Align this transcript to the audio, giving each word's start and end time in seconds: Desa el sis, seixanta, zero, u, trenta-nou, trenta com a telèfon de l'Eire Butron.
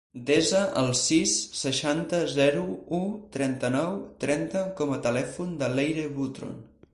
Desa 0.27 0.59
el 0.83 0.87
sis, 0.99 1.33
seixanta, 1.59 2.21
zero, 2.37 2.63
u, 3.01 3.03
trenta-nou, 3.37 4.01
trenta 4.25 4.65
com 4.81 4.97
a 4.97 4.99
telèfon 5.05 5.55
de 5.61 5.71
l'Eire 5.77 6.09
Butron. 6.19 6.59